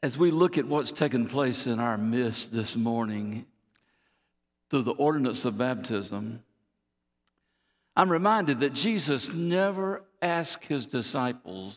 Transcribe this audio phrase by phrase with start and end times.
[0.00, 3.46] As we look at what's taken place in our midst this morning
[4.70, 6.44] through the ordinance of baptism,
[7.96, 11.76] I'm reminded that Jesus never asked his disciples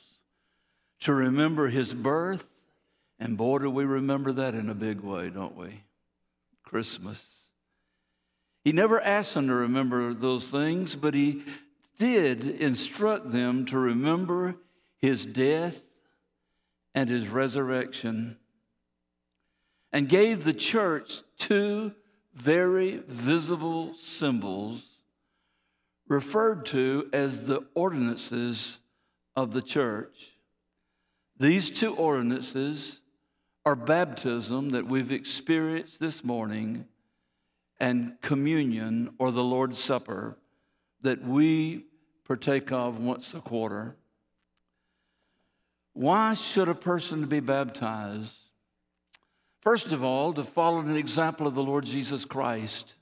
[0.99, 2.45] to remember his birth,
[3.19, 5.81] and boy, do we remember that in a big way, don't we?
[6.63, 7.19] Christmas.
[8.63, 11.41] He never asked them to remember those things, but he
[11.97, 14.57] did instruct them to remember
[14.99, 15.81] his death
[16.93, 18.37] and his resurrection,
[19.93, 21.93] and gave the church two
[22.33, 24.83] very visible symbols
[26.07, 28.79] referred to as the ordinances
[29.35, 30.31] of the church.
[31.37, 32.99] These two ordinances
[33.65, 36.85] are baptism that we've experienced this morning
[37.79, 40.37] and communion or the Lord's Supper
[41.01, 41.85] that we
[42.25, 43.95] partake of once a quarter.
[45.93, 48.33] Why should a person be baptized?
[49.61, 52.95] First of all, to follow an example of the Lord Jesus Christ,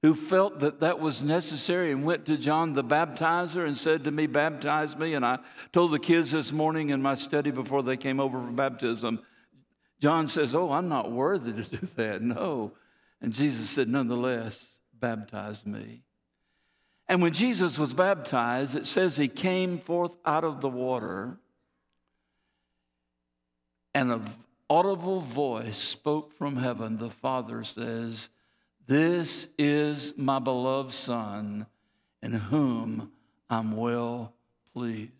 [0.00, 4.10] who felt that that was necessary and went to John the baptizer and said to
[4.10, 5.14] me, Baptize me.
[5.14, 5.38] And I
[5.72, 9.20] told the kids this morning in my study before they came over for baptism,
[10.00, 12.22] John says, Oh, I'm not worthy to do that.
[12.22, 12.72] No.
[13.20, 14.64] And Jesus said, Nonetheless,
[14.98, 16.02] baptize me.
[17.06, 21.38] And when Jesus was baptized, it says he came forth out of the water
[23.94, 24.30] and an
[24.68, 26.98] audible voice spoke from heaven.
[26.98, 28.28] The Father says,
[28.86, 31.66] This is my beloved Son,
[32.22, 33.12] in whom
[33.50, 34.32] I'm well
[34.72, 35.12] pleased.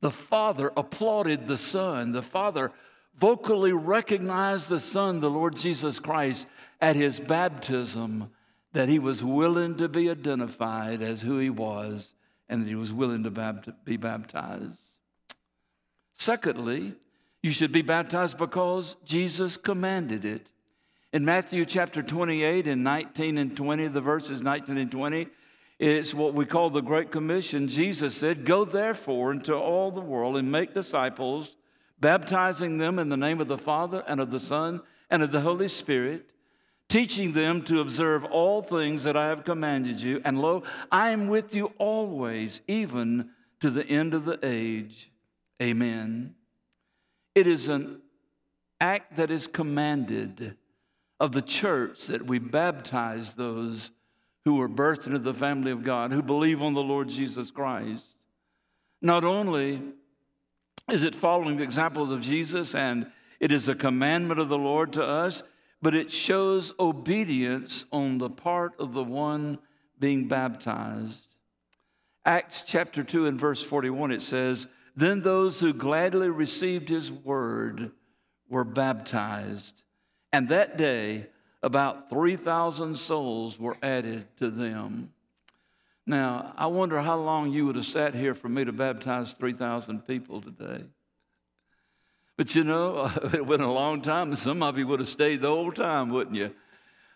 [0.00, 2.12] The Father applauded the Son.
[2.12, 2.72] The Father
[3.18, 6.46] vocally recognized the Son, the Lord Jesus Christ,
[6.80, 8.30] at his baptism,
[8.72, 12.08] that he was willing to be identified as who he was
[12.48, 14.78] and that he was willing to be baptized.
[16.16, 16.94] Secondly,
[17.42, 20.48] you should be baptized because Jesus commanded it.
[21.12, 25.26] In Matthew chapter 28 and 19 and 20, the verses 19 and 20,
[25.78, 27.66] it's what we call the Great Commission.
[27.66, 31.56] Jesus said, Go therefore into all the world and make disciples,
[31.98, 35.40] baptizing them in the name of the Father and of the Son and of the
[35.40, 36.30] Holy Spirit,
[36.88, 40.20] teaching them to observe all things that I have commanded you.
[40.24, 43.30] And lo, I am with you always, even
[43.60, 45.10] to the end of the age.
[45.62, 46.34] Amen.
[47.40, 48.02] It is an
[48.82, 50.58] act that is commanded
[51.18, 53.92] of the church that we baptize those
[54.44, 58.04] who were birthed into the family of God, who believe on the Lord Jesus Christ.
[59.00, 59.80] Not only
[60.90, 64.92] is it following the examples of Jesus and it is a commandment of the Lord
[64.92, 65.42] to us,
[65.80, 69.60] but it shows obedience on the part of the one
[69.98, 71.26] being baptized.
[72.26, 77.92] Acts chapter 2 and verse 41, it says, then those who gladly received his word
[78.48, 79.82] were baptized.
[80.32, 81.26] And that day,
[81.62, 85.12] about 3,000 souls were added to them.
[86.06, 90.06] Now, I wonder how long you would have sat here for me to baptize 3,000
[90.06, 90.84] people today.
[92.36, 95.48] But you know, it went a long time, some of you would have stayed the
[95.48, 96.50] whole time, wouldn't you?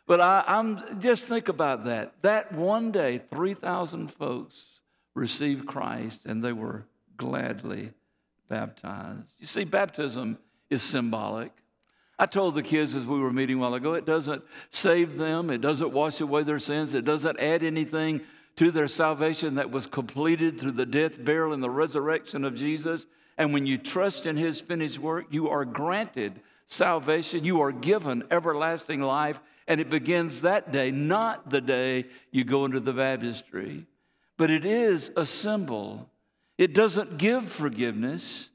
[0.06, 2.12] But I, am just think about that.
[2.20, 4.54] That one day, 3,000 folks
[5.14, 6.84] received Christ, and they were
[7.16, 7.90] gladly
[8.48, 9.32] baptized.
[9.38, 10.38] You see, baptism
[10.70, 11.52] is symbolic.
[12.18, 15.50] I told the kids as we were meeting a while ago, it doesn't save them,
[15.50, 18.20] it doesn't wash away their sins, it doesn't add anything
[18.56, 23.06] to their salvation that was completed through the death, burial, and the resurrection of Jesus.
[23.36, 28.22] And when you trust in his finished work, you are granted salvation, you are given
[28.30, 33.86] everlasting life, and it begins that day, not the day you go into the baptistry.
[34.36, 36.08] But it is a symbol
[36.58, 38.50] it doesn't give forgiveness,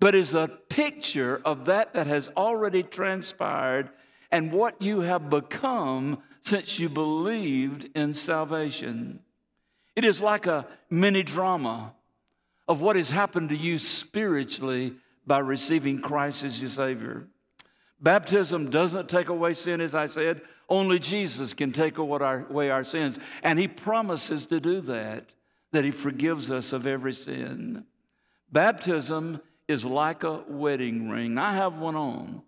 [0.00, 3.90] but is a picture of that that has already transpired
[4.30, 9.20] and what you have become since you believed in salvation.
[9.94, 11.94] It is like a mini drama
[12.68, 14.94] of what has happened to you spiritually
[15.26, 17.26] by receiving Christ as your Savior.
[18.00, 20.42] Baptism doesn't take away sin, as I said.
[20.68, 25.32] Only Jesus can take away our sins, and He promises to do that
[25.72, 27.84] that He forgives us of every sin.
[28.50, 31.38] Baptism is like a wedding ring.
[31.38, 32.42] I have one on.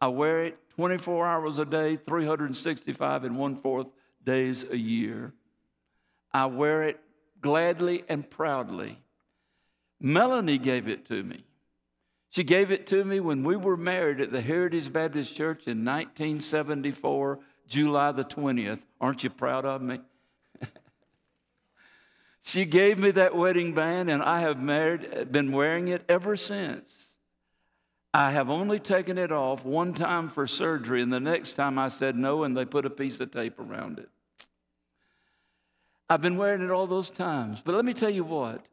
[0.00, 3.88] I wear it 24 hours a day, 365 and one fourth
[4.24, 5.32] days a year.
[6.32, 7.00] I wear it
[7.40, 8.98] gladly and proudly.
[10.00, 11.44] Melanie gave it to me.
[12.30, 15.84] She gave it to me when we were married at the Heritage Baptist Church in
[15.84, 18.80] 1974, July the 20th.
[19.00, 20.00] Aren't you proud of me?
[22.42, 26.90] She gave me that wedding band, and I have married, been wearing it ever since.
[28.12, 31.88] I have only taken it off one time for surgery, and the next time I
[31.88, 34.08] said no, and they put a piece of tape around it.
[36.08, 37.62] I've been wearing it all those times.
[37.64, 38.64] But let me tell you what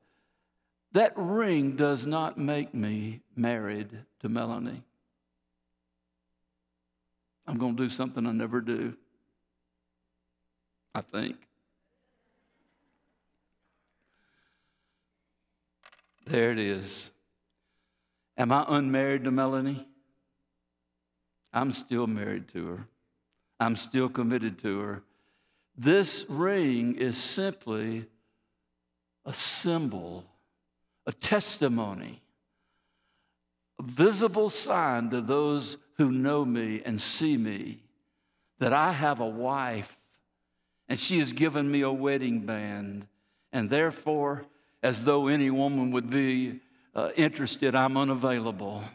[0.94, 3.90] that ring does not make me married
[4.22, 4.82] to Melanie.
[7.46, 8.96] I'm going to do something I never do,
[10.96, 11.47] I think.
[16.30, 17.12] There it is.
[18.38, 19.88] Am I unmarried to Melanie?
[21.54, 22.88] I'm still married to her.
[23.60, 25.04] I'm still committed to her.
[25.78, 28.06] This ring is simply
[29.26, 30.26] a symbol,
[31.06, 32.22] a testimony,
[33.80, 37.80] a visible sign to those who know me and see me
[38.60, 39.98] that I have a wife
[40.90, 43.08] and she has given me a wedding band.
[43.52, 44.46] And therefore,
[44.88, 46.62] as though any woman would be
[46.96, 48.86] uh, interested, I'm unavailable.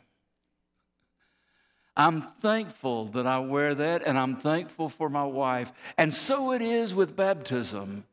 [1.95, 5.71] I'm thankful that I wear that, and I'm thankful for my wife.
[5.99, 8.05] And so it is with baptism.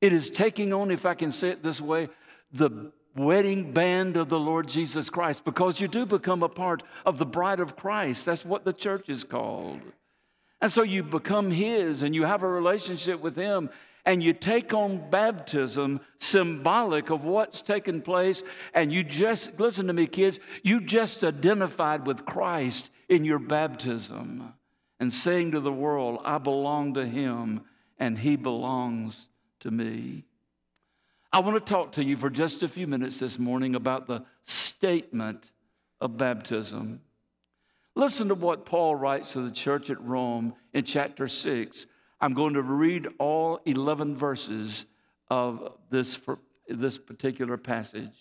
[0.00, 2.08] It is taking on, if I can say it this way,
[2.52, 7.18] the wedding band of the Lord Jesus Christ, because you do become a part of
[7.18, 8.24] the bride of Christ.
[8.24, 9.80] That's what the church is called.
[10.60, 13.70] And so you become His and you have a relationship with Him
[14.06, 18.42] and you take on baptism symbolic of what's taken place
[18.74, 24.52] and you just listen to me kids you just identified with christ in your baptism
[25.00, 27.62] and saying to the world i belong to him
[27.98, 29.28] and he belongs
[29.60, 30.24] to me.
[31.32, 34.24] I want to talk to you for just a few minutes this morning about the
[34.44, 35.50] statement
[36.00, 37.00] of baptism.
[37.96, 41.86] Listen to what paul writes to the church at rome in chapter 6
[42.24, 44.86] I'm going to read all 11 verses
[45.28, 46.18] of this,
[46.66, 48.14] this particular passage.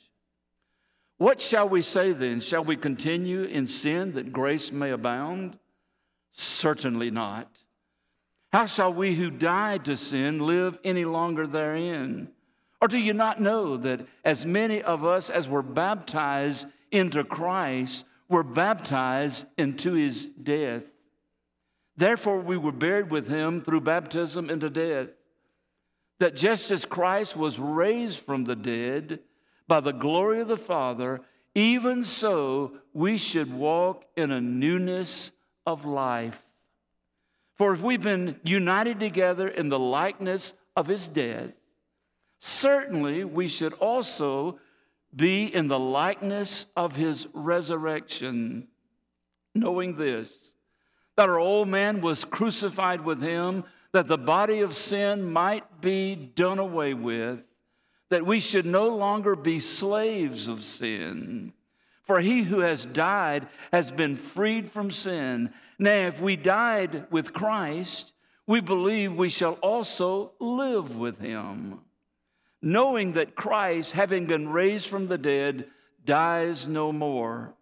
[1.19, 2.41] What shall we say then?
[2.41, 5.57] Shall we continue in sin that grace may abound?
[6.33, 7.47] Certainly not.
[8.51, 12.27] How shall we who died to sin live any longer therein?
[12.81, 18.03] Or do you not know that as many of us as were baptized into Christ
[18.27, 20.83] were baptized into his death?
[21.95, 25.09] Therefore, we were buried with him through baptism into death,
[26.19, 29.19] that just as Christ was raised from the dead
[29.67, 31.21] by the glory of the Father,
[31.55, 35.31] even so we should walk in a newness
[35.65, 36.41] of life.
[37.55, 41.51] For if we've been united together in the likeness of his death,
[42.39, 44.59] certainly we should also
[45.15, 48.67] be in the likeness of his resurrection,
[49.53, 50.52] knowing this
[51.15, 56.15] that our old man was crucified with him, that the body of sin might be
[56.15, 57.39] done away with,
[58.09, 61.53] that we should no longer be slaves of sin.
[62.05, 65.53] For he who has died has been freed from sin.
[65.79, 68.11] Now, if we died with Christ,
[68.45, 71.79] we believe we shall also live with him,
[72.61, 75.67] knowing that Christ, having been raised from the dead,
[76.03, 77.53] dies no more.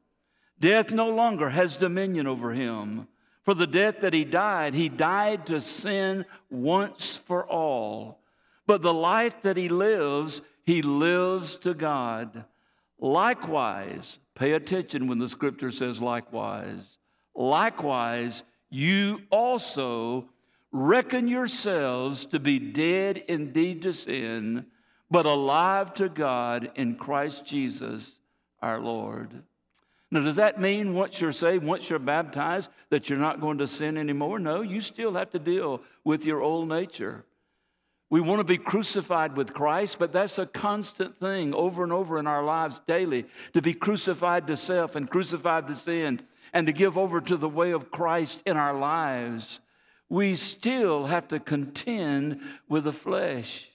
[0.59, 3.07] Death no longer has dominion over him.
[3.43, 8.19] For the death that he died, he died to sin once for all.
[8.67, 12.45] But the life that he lives, he lives to God.
[12.99, 16.97] Likewise, pay attention when the scripture says likewise.
[17.33, 20.29] Likewise, you also
[20.71, 24.67] reckon yourselves to be dead indeed to sin,
[25.09, 28.19] but alive to God in Christ Jesus
[28.61, 29.43] our Lord.
[30.11, 33.67] Now, does that mean once you're saved, once you're baptized, that you're not going to
[33.67, 34.39] sin anymore?
[34.39, 37.23] No, you still have to deal with your old nature.
[38.09, 42.19] We want to be crucified with Christ, but that's a constant thing over and over
[42.19, 46.73] in our lives daily to be crucified to self and crucified to sin and to
[46.73, 49.61] give over to the way of Christ in our lives.
[50.09, 53.69] We still have to contend with the flesh,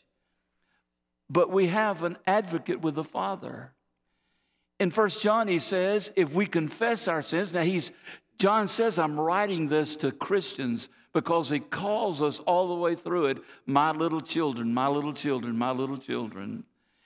[1.30, 3.72] but we have an advocate with the Father.
[4.78, 7.90] In First John, he says, if we confess our sins, now he's
[8.38, 13.26] John says, I'm writing this to Christians because he calls us all the way through
[13.26, 16.64] it, my little children, my little children, my little children.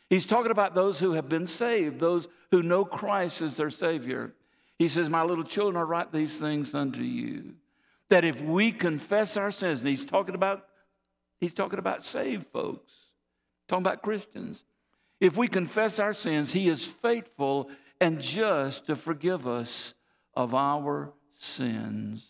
[0.09, 4.35] He's talking about those who have been saved, those who know Christ as their Savior.
[4.77, 7.55] He says, My little children, I write these things unto you.
[8.09, 10.67] That if we confess our sins, and he's talking about,
[11.39, 12.91] he's talking about saved folks,
[13.69, 14.65] talking about Christians.
[15.21, 19.95] If we confess our sins, He is faithful and just to forgive us
[20.35, 22.25] of our sins.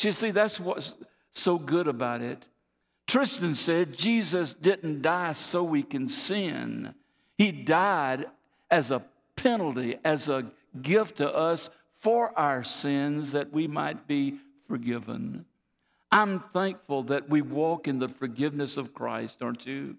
[0.00, 0.94] You see, that's what's
[1.32, 2.46] so good about it.
[3.06, 6.94] Tristan said Jesus didn't die so we can sin,
[7.38, 8.26] He died
[8.70, 9.02] as a
[9.36, 10.50] penalty, as a
[10.82, 14.38] gift to us for our sins that we might be
[14.68, 15.46] forgiven.
[16.10, 19.96] I'm thankful that we walk in the forgiveness of Christ, aren't you?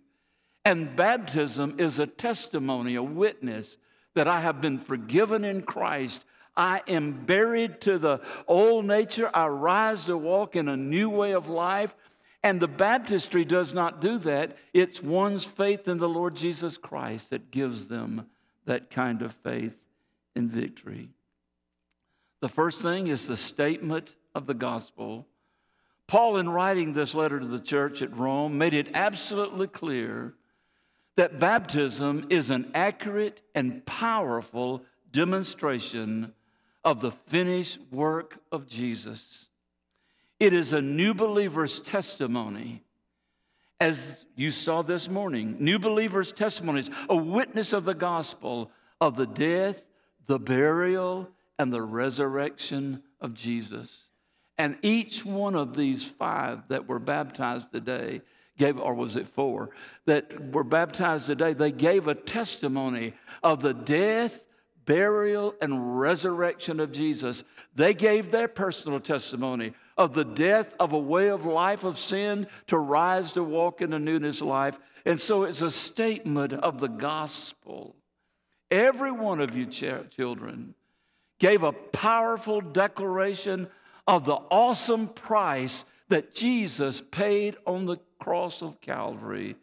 [0.67, 3.77] And baptism is a testimony, a witness
[4.15, 6.25] that I have been forgiven in Christ.
[6.57, 8.19] I am buried to the
[8.49, 9.31] old nature.
[9.33, 11.95] I rise to walk in a new way of life.
[12.43, 14.57] And the baptistry does not do that.
[14.73, 18.25] It's one's faith in the Lord Jesus Christ that gives them
[18.65, 19.77] that kind of faith
[20.35, 21.07] in victory.
[22.41, 25.27] The first thing is the statement of the gospel.
[26.07, 30.33] Paul, in writing this letter to the church at Rome, made it absolutely clear
[31.17, 36.31] that baptism is an accurate and powerful demonstration
[36.85, 39.47] of the finished work of Jesus.
[40.39, 42.83] It is a new believer's testimony.
[43.79, 48.71] As you saw this morning, new believers' testimonies, a witness of the gospel
[49.01, 49.81] of the death,
[50.27, 53.89] the burial, and the resurrection of Jesus.
[54.59, 58.21] And each one of these five that were baptized today
[58.57, 59.69] gave, or was it four,
[60.05, 64.41] that were baptized today, they gave a testimony of the death,
[64.85, 67.43] burial, and resurrection of Jesus.
[67.75, 72.47] They gave their personal testimony of the death of a way of life of sin
[72.67, 74.79] to rise to walk in a newness life.
[75.05, 77.95] And so it's a statement of the gospel.
[78.69, 80.75] Every one of you ch- children
[81.39, 83.67] gave a powerful declaration
[84.07, 89.55] of the awesome price that Jesus paid on the cross of Calvary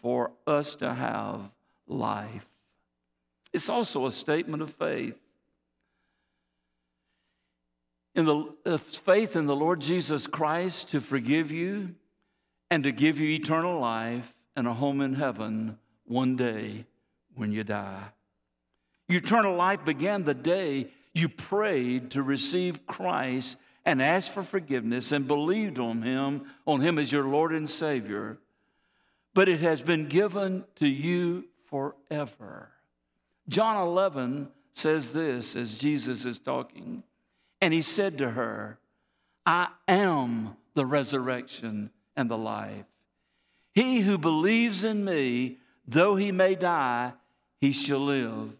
[0.00, 1.40] for us to have
[1.86, 2.46] life.
[3.52, 5.14] It's also a statement of faith.
[8.14, 11.94] In the uh, faith in the Lord Jesus Christ to forgive you
[12.70, 16.84] and to give you eternal life and a home in heaven one day
[17.34, 18.04] when you die.
[19.08, 25.26] Eternal life began the day you prayed to receive Christ and asked for forgiveness and
[25.26, 28.38] believed on him, on him as your Lord and Savior.
[29.34, 32.70] But it has been given to you forever.
[33.48, 37.02] John 11 says this as Jesus is talking.
[37.60, 38.78] And he said to her,
[39.46, 42.84] I am the resurrection and the life.
[43.72, 47.12] He who believes in me, though he may die,
[47.60, 48.52] he shall live.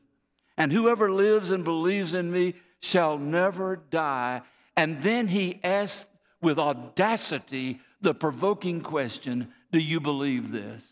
[0.57, 4.43] And whoever lives and believes in me shall never die.
[4.77, 6.07] And then he asked
[6.41, 10.83] with audacity the provoking question Do you believe this?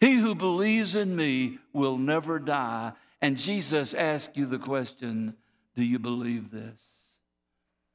[0.00, 2.92] He who believes in me will never die.
[3.22, 5.34] And Jesus asked you the question
[5.74, 6.78] Do you believe this?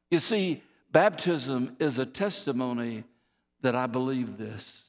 [0.10, 3.04] You see, baptism is a testimony
[3.62, 4.84] that I believe this.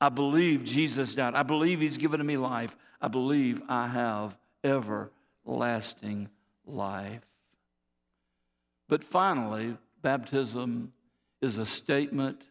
[0.00, 1.34] I believe Jesus died.
[1.34, 2.74] I believe He's given me life.
[3.00, 6.28] I believe I have everlasting
[6.64, 7.22] life.
[8.88, 10.92] But finally, baptism
[11.40, 12.42] is a statement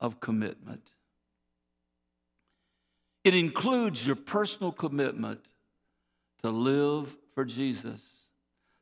[0.00, 0.82] of commitment.
[3.24, 5.40] It includes your personal commitment
[6.42, 8.00] to live for Jesus.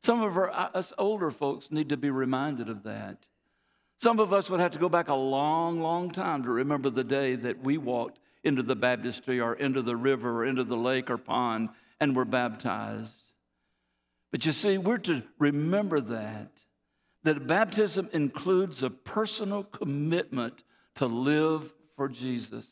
[0.03, 3.17] Some of our, us older folks need to be reminded of that.
[4.01, 7.03] Some of us would have to go back a long, long time to remember the
[7.03, 11.11] day that we walked into the baptistry or into the river or into the lake
[11.11, 11.69] or pond
[11.99, 13.11] and were baptized.
[14.31, 16.49] But you see, we're to remember that
[17.23, 20.63] that baptism includes a personal commitment
[20.95, 22.65] to live for Jesus.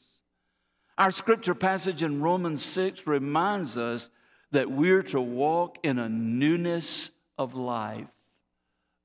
[0.98, 4.10] Our scripture passage in Romans 6 reminds us
[4.52, 8.08] that we're to walk in a newness of life,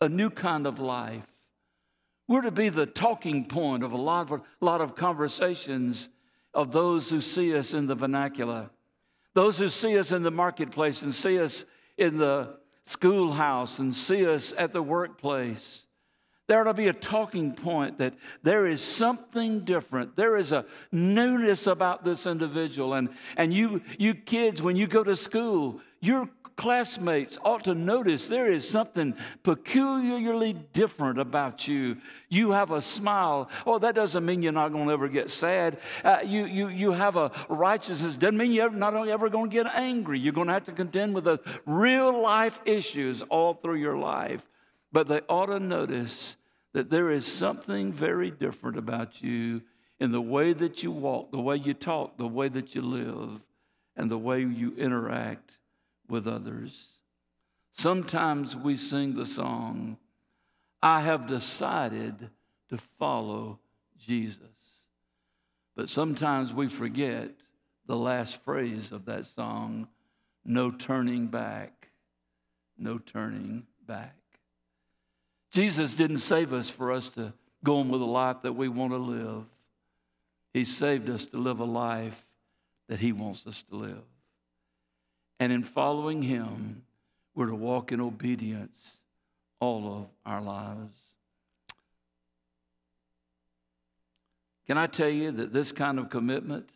[0.00, 1.22] a new kind of life.
[2.26, 6.08] We're to be the talking point of a lot of, a lot of conversations
[6.54, 8.70] of those who see us in the vernacular,
[9.34, 11.64] those who see us in the marketplace and see us
[11.98, 15.82] in the schoolhouse and see us at the workplace.
[16.46, 20.14] There ought to be a talking point that there is something different.
[20.14, 22.94] There is a newness about this individual.
[22.94, 28.26] And, and you, you kids, when you go to school, your classmates ought to notice
[28.26, 31.96] there is something peculiarly different about you.
[32.28, 33.48] You have a smile.
[33.66, 35.78] Oh, that doesn't mean you're not going to ever get sad.
[36.04, 38.16] Uh, you, you, you have a righteousness.
[38.16, 40.18] Doesn't mean you're not ever going to get angry.
[40.18, 44.42] You're going to have to contend with the real life issues all through your life.
[44.92, 46.36] But they ought to notice
[46.72, 49.62] that there is something very different about you
[49.98, 53.40] in the way that you walk, the way you talk, the way that you live,
[53.96, 55.53] and the way you interact
[56.08, 56.86] with others.
[57.76, 59.96] Sometimes we sing the song,
[60.82, 62.30] I have decided
[62.70, 63.58] to follow
[63.98, 64.38] Jesus.
[65.76, 67.30] But sometimes we forget
[67.86, 69.88] the last phrase of that song
[70.44, 71.88] no turning back,
[72.76, 74.14] no turning back.
[75.50, 77.32] Jesus didn't save us for us to
[77.62, 79.44] go on with a life that we want to live.
[80.52, 82.26] He saved us to live a life
[82.88, 84.02] that He wants us to live.
[85.40, 86.82] And in following Him,
[87.34, 88.78] we're to walk in obedience
[89.60, 90.98] all of our lives.
[94.66, 96.68] Can I tell you that this kind of commitment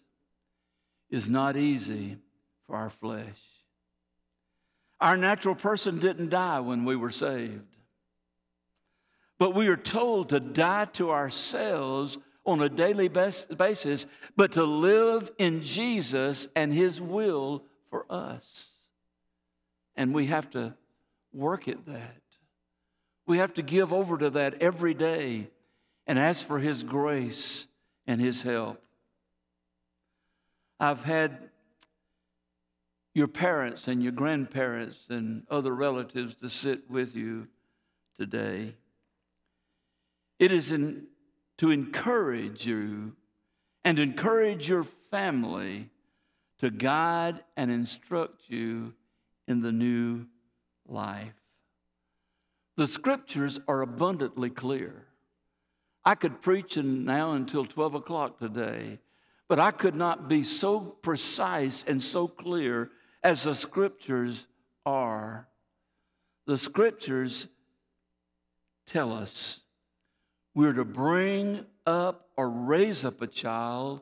[1.11, 2.19] is not easy
[2.67, 3.39] for our flesh?
[5.01, 7.77] Our natural person didn't die when we were saved.
[9.39, 15.31] But we are told to die to ourselves on a daily basis, but to live
[15.39, 18.67] in Jesus and His will for us.
[19.97, 20.75] And we have to
[21.33, 22.23] work at that.
[23.27, 25.51] We have to give over to that every day
[26.07, 27.67] and ask for His grace
[28.07, 28.83] and His help.
[30.81, 31.51] I've had
[33.15, 37.49] your parents and your grandparents and other relatives to sit with you
[38.19, 38.75] today.
[40.39, 41.07] It is in,
[41.59, 43.13] to encourage you
[43.85, 45.91] and encourage your family
[46.61, 48.95] to guide and instruct you
[49.47, 50.27] in the new
[50.87, 51.35] life.
[52.77, 55.07] The scriptures are abundantly clear.
[56.05, 58.99] I could preach now until 12 o'clock today,
[59.49, 62.91] but I could not be so precise and so clear
[63.23, 64.47] as the scriptures
[64.87, 65.49] are.
[66.47, 67.49] The scriptures
[68.87, 69.61] tell us
[70.55, 74.01] we're to bring up or raise up a child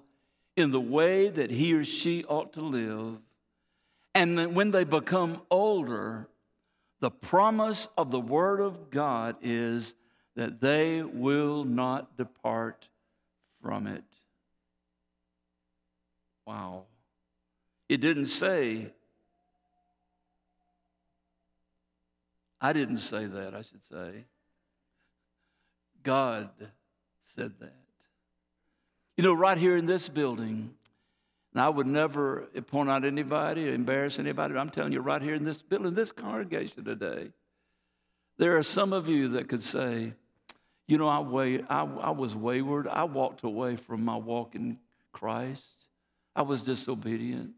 [0.57, 3.19] in the way that he or she ought to live.
[4.15, 6.27] And when they become older,
[7.01, 9.95] the promise of the Word of God is
[10.35, 12.89] that they will not depart
[13.63, 14.05] from it.
[16.47, 16.85] Wow.
[17.89, 18.93] It didn't say,
[22.61, 24.25] I didn't say that, I should say.
[26.03, 26.49] God
[27.35, 27.86] said that.
[29.17, 30.75] You know, right here in this building,
[31.53, 35.23] and I would never point out anybody, or embarrass anybody, but I'm telling you, right
[35.23, 37.31] here in this building, this congregation today,
[38.37, 40.13] there are some of you that could say,
[40.87, 42.87] you know, I, way, I, I was wayward.
[42.87, 44.79] I walked away from my walk in
[45.13, 45.65] Christ.
[46.35, 47.53] I was disobedient.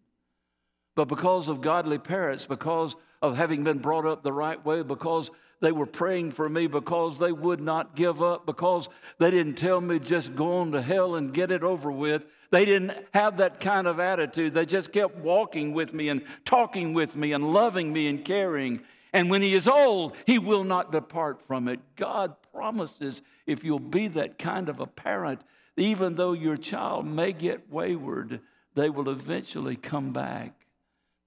[0.94, 5.30] But because of godly parents, because of having been brought up the right way, because
[5.60, 9.80] they were praying for me because they would not give up, because they didn't tell
[9.80, 12.24] me just go on to hell and get it over with.
[12.50, 14.54] They didn't have that kind of attitude.
[14.54, 18.80] They just kept walking with me and talking with me and loving me and caring.
[19.12, 21.80] And when he is old, he will not depart from it.
[21.96, 25.40] God promises if you'll be that kind of a parent,
[25.76, 28.40] even though your child may get wayward,
[28.74, 30.54] they will eventually come back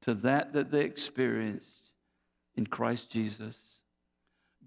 [0.03, 1.80] to that that they experienced
[2.61, 3.57] in Christ Jesus.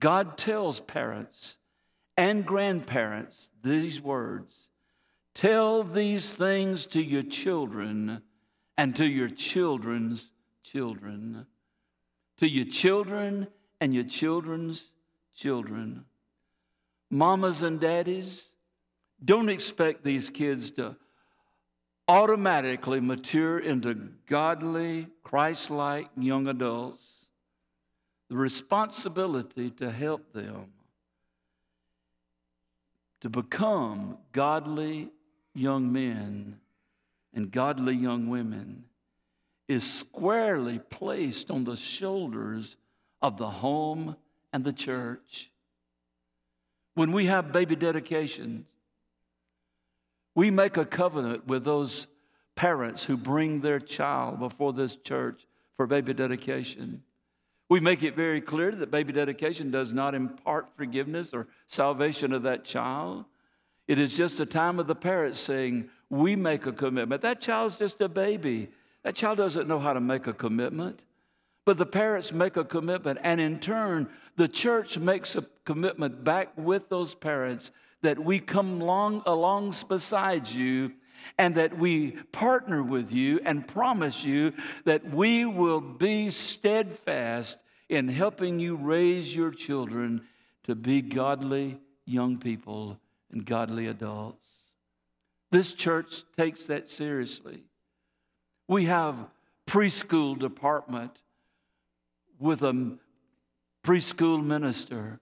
[0.00, 1.57] God tells parents
[2.16, 4.52] and grandparents these words
[5.33, 8.22] Tell these things to your children
[8.78, 10.30] and to your children's
[10.62, 11.46] children,
[12.38, 13.48] to your children
[13.80, 14.83] and your children's
[15.37, 16.04] children.
[17.11, 18.42] Mamas and daddies,
[19.24, 20.94] don't expect these kids to
[22.07, 23.94] automatically mature into
[24.28, 27.13] godly, Christ like young adults
[28.35, 30.66] the responsibility to help them
[33.20, 35.09] to become godly
[35.55, 36.59] young men
[37.33, 38.83] and godly young women
[39.68, 42.77] is squarely placed on the shoulders
[43.23, 44.16] of the home
[44.53, 45.53] and the church.
[46.94, 48.66] When we have baby dedications,
[50.35, 52.09] we make a covenant with those
[52.57, 57.05] parents who bring their child before this church for baby dedication.
[57.68, 62.42] We make it very clear that baby dedication does not impart forgiveness or salvation of
[62.42, 63.24] that child.
[63.88, 67.22] It is just a time of the parents saying, We make a commitment.
[67.22, 68.68] That child's just a baby.
[69.03, 71.05] That child doesn't know how to make a commitment.
[71.64, 76.53] But the parents make a commitment, and in turn, the church makes a commitment back
[76.57, 77.70] with those parents
[78.03, 80.92] that we come along, along beside you
[81.38, 84.53] and that we partner with you and promise you
[84.85, 87.57] that we will be steadfast
[87.88, 90.22] in helping you raise your children
[90.64, 92.98] to be godly young people
[93.31, 94.46] and godly adults.
[95.50, 97.62] This church takes that seriously.
[98.66, 99.16] We have
[99.66, 101.12] preschool department
[102.38, 102.98] with a
[103.85, 105.20] preschool minister.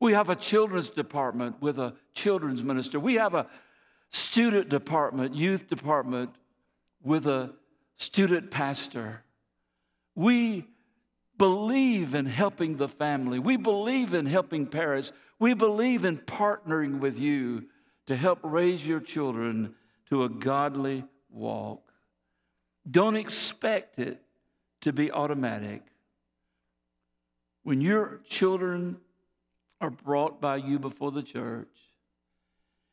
[0.00, 3.00] We have a children's department with a children's minister.
[3.00, 3.46] We have a
[4.10, 6.30] student department, youth department
[7.02, 7.52] with a
[7.96, 9.22] student pastor.
[10.14, 10.66] We
[11.36, 13.38] believe in helping the family.
[13.38, 15.12] We believe in helping parents.
[15.38, 17.64] We believe in partnering with you
[18.06, 19.74] to help raise your children
[20.10, 21.82] to a godly walk.
[22.88, 24.22] Don't expect it
[24.82, 25.82] to be automatic.
[27.62, 28.98] When your children
[29.80, 31.68] are brought by you before the church,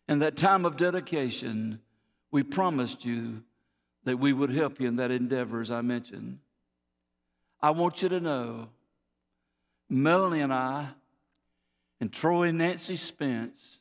[0.07, 1.79] in that time of dedication,
[2.31, 3.43] we promised you
[4.03, 6.39] that we would help you in that endeavor, as I mentioned.
[7.61, 8.69] I want you to know
[9.89, 10.89] Melanie and I
[11.99, 13.77] and Troy and Nancy Spence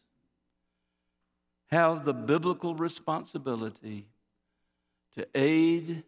[1.69, 4.07] have the biblical responsibility
[5.17, 6.03] to aid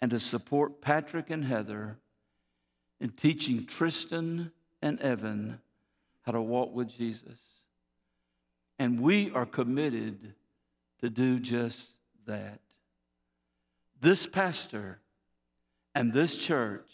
[0.00, 1.98] and to support Patrick and Heather
[3.00, 5.60] in teaching Tristan and Evan
[6.22, 7.38] how to walk with Jesus.
[8.78, 10.34] And we are committed
[11.00, 11.80] to do just
[12.26, 12.60] that.
[14.00, 14.98] This pastor
[15.94, 16.88] and this church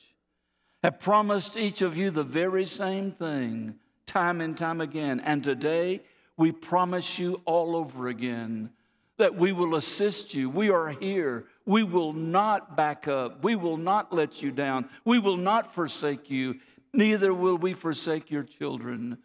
[0.83, 3.75] have promised each of you the very same thing
[4.07, 5.21] time and time again.
[5.21, 6.03] And today,
[6.37, 8.71] we promise you all over again
[9.19, 10.51] that we will assist you.
[10.51, 11.45] We are here.
[11.65, 13.45] We will not back up.
[13.45, 14.89] We will not let you down.
[15.05, 16.57] We will not forsake you.
[16.93, 19.19] Neither will we forsake your children.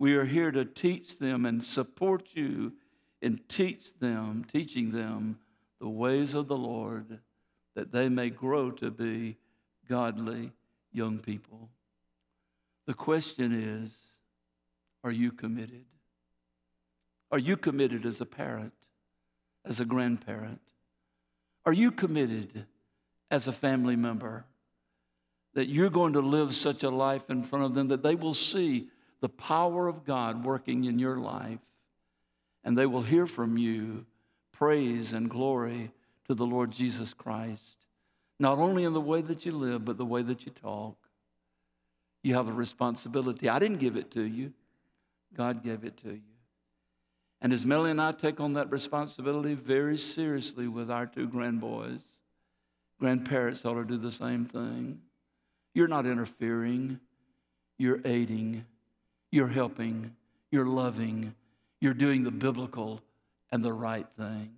[0.00, 2.72] We are here to teach them and support you
[3.20, 5.38] and teach them, teaching them
[5.78, 7.18] the ways of the Lord
[7.74, 9.36] that they may grow to be
[9.90, 10.52] godly
[10.90, 11.68] young people.
[12.86, 13.90] The question is
[15.04, 15.84] are you committed?
[17.30, 18.72] Are you committed as a parent,
[19.66, 20.62] as a grandparent?
[21.66, 22.64] Are you committed
[23.30, 24.46] as a family member
[25.52, 28.32] that you're going to live such a life in front of them that they will
[28.32, 28.88] see
[29.20, 31.60] the power of God working in your life
[32.64, 34.04] and they will hear from you
[34.52, 35.90] praise and glory
[36.26, 37.76] to the Lord Jesus Christ,
[38.38, 40.96] not only in the way that you live, but the way that you talk.
[42.22, 43.48] You have a responsibility.
[43.48, 44.52] I didn't give it to you,
[45.34, 46.20] God gave it to you.
[47.40, 52.02] And as Melly and I take on that responsibility very seriously with our two grandboys,
[52.98, 55.00] grandparents ought to do the same thing.
[55.72, 57.00] You're not interfering,
[57.78, 58.66] you're aiding,
[59.30, 60.14] you're helping,
[60.50, 61.34] you're loving,
[61.80, 63.00] you're doing the biblical
[63.50, 64.50] and the right thing.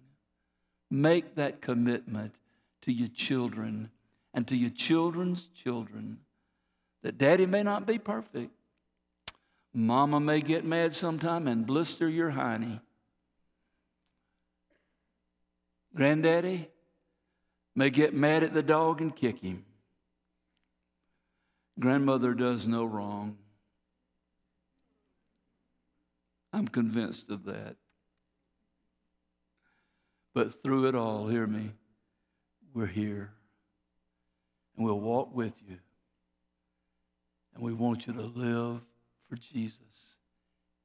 [0.91, 2.35] Make that commitment
[2.83, 3.91] to your children
[4.35, 6.19] and to your children's children
[7.03, 8.51] that daddy may not be perfect.
[9.75, 12.81] Mama may get mad sometime and blister your hiney.
[15.95, 16.69] Granddaddy
[17.75, 19.65] may get mad at the dog and kick him.
[21.79, 23.37] Grandmother does no wrong.
[26.63, 27.75] I'm convinced of that.
[30.33, 31.73] But through it all, hear me,
[32.73, 33.33] we're here.
[34.77, 35.77] And we'll walk with you.
[37.53, 38.81] And we want you to live
[39.29, 39.81] for Jesus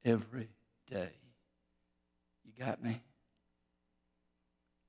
[0.04, 0.48] every
[0.90, 1.10] day.
[2.44, 3.00] You got me?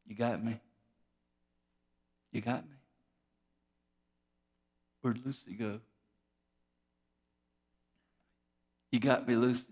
[0.08, 0.60] You got me?
[2.32, 2.75] You got me?
[5.02, 5.80] Where'd Lucy go?
[8.91, 9.65] You got me, Lucy?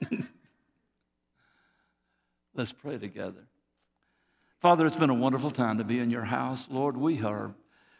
[2.54, 3.46] Let's pray together.
[4.60, 6.68] Father, it's been a wonderful time to be in your house.
[6.70, 7.54] Lord, we are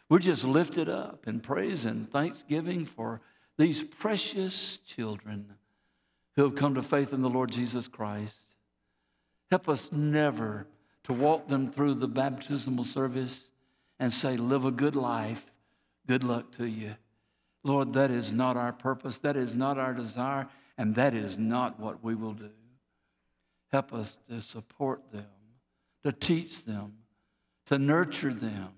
[0.09, 3.21] we're just lifted up in praise and thanksgiving for
[3.57, 5.55] these precious children
[6.35, 8.35] who have come to faith in the Lord Jesus Christ.
[9.49, 10.67] Help us never
[11.05, 13.39] to walk them through the baptismal service
[13.99, 15.43] and say, Live a good life.
[16.07, 16.95] Good luck to you.
[17.63, 19.17] Lord, that is not our purpose.
[19.19, 20.47] That is not our desire.
[20.77, 22.49] And that is not what we will do.
[23.71, 25.25] Help us to support them,
[26.03, 26.93] to teach them,
[27.67, 28.69] to nurture them,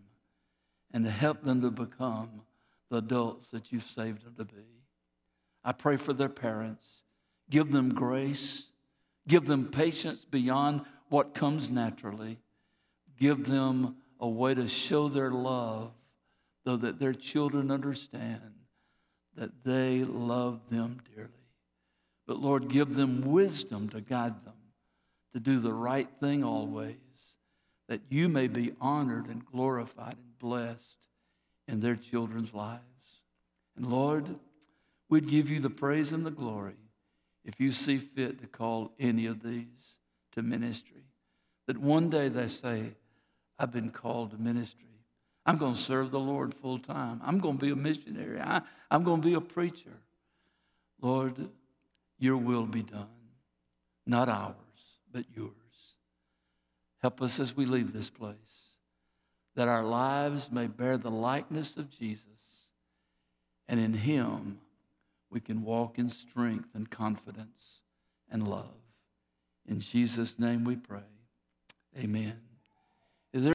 [0.94, 2.42] and to help them to become
[2.90, 4.64] the adults that you've saved them to be.
[5.64, 6.86] I pray for their parents.
[7.50, 8.64] Give them grace.
[9.28, 12.40] Give them patience beyond what comes naturally.
[13.20, 15.92] Give them a way to show their love
[16.64, 18.42] so that their children understand
[19.36, 21.30] that they love them dearly.
[22.28, 24.54] But Lord, give them wisdom to guide them
[25.34, 26.96] to do the right thing always,
[27.90, 30.96] that you may be honored and glorified and blessed
[31.68, 32.82] in their children's lives.
[33.76, 34.34] And Lord,
[35.10, 36.78] we'd give you the praise and the glory
[37.44, 39.66] if you see fit to call any of these
[40.32, 41.04] to ministry.
[41.68, 42.92] That one day they say,
[43.60, 44.86] I've been called to ministry.
[45.46, 47.22] I'm going to serve the Lord full time.
[47.24, 48.40] I'm going to be a missionary.
[48.40, 49.98] I, am going to be a preacher.
[51.02, 51.50] Lord,
[52.18, 53.08] your will be done,
[54.06, 54.56] not ours,
[55.12, 55.52] but yours.
[57.02, 58.36] Help us as we leave this place,
[59.56, 62.36] that our lives may bear the likeness of Jesus
[63.68, 64.60] And in Him,
[65.30, 67.82] we can walk in strength and confidence
[68.30, 68.70] and love.
[69.68, 71.00] In Jesus' name we pray.
[71.98, 72.45] Amen.